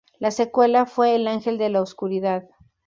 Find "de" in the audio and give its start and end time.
1.59-1.69